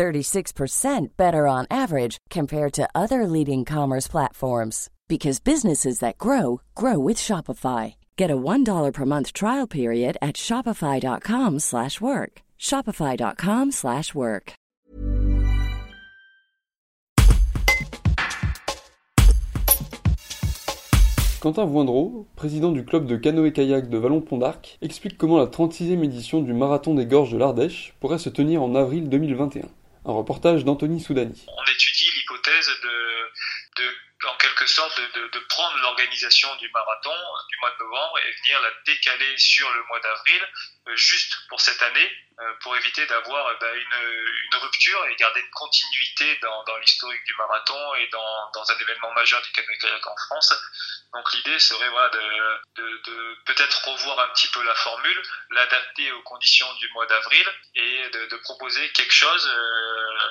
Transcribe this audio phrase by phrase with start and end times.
[0.00, 6.98] 36% better on average compared to other leading commerce platforms because businesses that grow grow
[6.98, 7.96] with Shopify.
[8.16, 12.32] Get a $1 per month trial period at shopify.com/work.
[12.58, 14.52] shopify.com/work.
[21.40, 26.42] Quentin Voindreau, président du club de canoë-kayak de Vallon-Pont d'Arc, explique comment la 36e édition
[26.42, 29.68] du Marathon des Gorges de l'Ardèche pourrait se tenir en avril 2021.
[30.04, 31.34] Un reportage d'Anthony Soudani.
[34.24, 37.14] En quelque sorte de, de, prendre l'organisation du marathon
[37.48, 40.48] du mois de novembre et venir la décaler sur le mois d'avril,
[40.88, 45.16] euh, juste pour cette année, euh, pour éviter d'avoir euh, bah, une, une, rupture et
[45.16, 49.52] garder une continuité dans, dans l'historique du marathon et dans, dans, un événement majeur du
[49.52, 50.54] canoë-kayak en France.
[51.12, 56.72] Donc l'idée serait de, de, peut-être revoir un petit peu la formule, l'adapter aux conditions
[56.74, 59.50] du mois d'avril et de, proposer quelque chose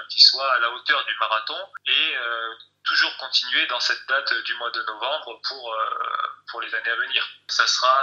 [0.09, 4.55] qui soit à la hauteur du marathon et euh, toujours continuer dans cette date du
[4.55, 6.07] mois de novembre pour, euh,
[6.49, 7.27] pour les années à venir.
[7.47, 7.93] Ça sera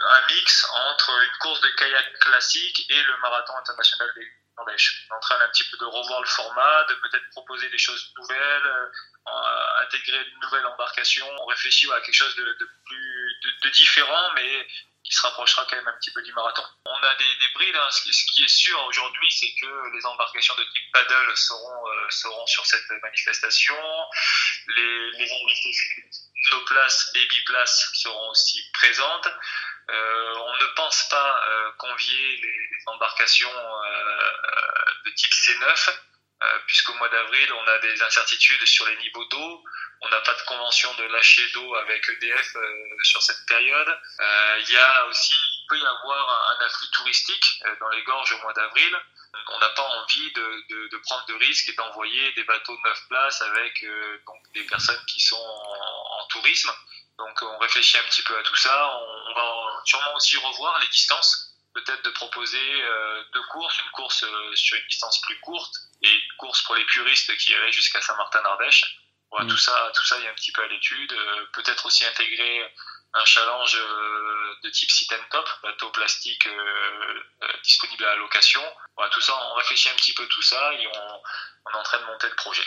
[0.00, 5.06] un, mix entre une course de kayak classique et le marathon international des Norvège.
[5.08, 7.78] On est en train un petit peu de revoir le format, de peut-être proposer des
[7.78, 11.26] choses nouvelles, euh, intégrer une nouvelle embarcation.
[11.40, 14.68] On réfléchit à quelque chose de, plus de différent, mais
[15.12, 16.64] se rapprochera quand même un petit peu du marathon.
[16.86, 17.88] On a des, des brides, hein.
[17.90, 22.46] ce, qui est sûr aujourd'hui, c'est que les embarcations de type paddle seront, euh, seront
[22.46, 23.76] sur cette manifestation.
[24.68, 26.02] Les, les embarcations
[27.14, 29.28] et biplace seront aussi présentes.
[29.90, 33.48] Euh, on ne pense pas euh, convier les, embarcations
[35.04, 35.92] de type C9, euh,
[36.66, 39.64] puisqu'au mois d'avril, on a des incertitudes sur les niveaux d'eau.
[40.00, 43.88] On n'a pas de convention de lâcher d'eau avec EDF euh, sur cette période.
[44.20, 45.32] Euh, il y a aussi,
[45.68, 48.96] peut y avoir un afflux touristique dans les gorges au mois d'avril.
[49.48, 53.08] On n'a pas envie de, de, prendre de risques et d'envoyer des bateaux de 9
[53.08, 53.84] places avec
[54.26, 56.72] donc des personnes qui sont en, tourisme.
[57.18, 58.90] Donc on réfléchit un petit peu à tout ça.
[58.94, 64.24] On, va sûrement aussi revoir les distances peut-être de proposer euh, deux courses, une course
[64.24, 65.74] euh, sur une distance plus courte
[66.42, 68.82] course pour les puristes qui irait jusqu'à Saint-Martin-Ardèche.
[69.30, 69.50] Voilà, mmh.
[69.54, 71.12] Tout ça, tout ça, il y a un petit peu à l'étude.
[71.12, 72.54] Euh, peut-être aussi intégrer
[73.14, 73.78] un challenge
[74.64, 76.48] de type sit and top, bateau plastique
[77.62, 78.62] disponible à la location.
[78.96, 81.20] Voilà, tout ça, on réfléchit un petit peu tout ça et on,
[81.66, 82.64] on est en train de monter le projet.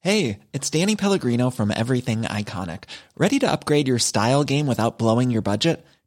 [0.00, 2.84] Hey, it's Danny Pellegrino from Everything Iconic.
[3.16, 5.84] Ready to upgrade your style game without blowing your budget?